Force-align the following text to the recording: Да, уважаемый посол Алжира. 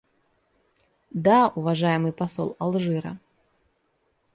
Да, 1.25 1.49
уважаемый 1.59 2.11
посол 2.19 2.55
Алжира. 2.57 3.13